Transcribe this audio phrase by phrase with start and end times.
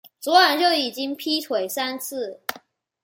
[0.19, 2.41] 昨晚就已经劈腿三次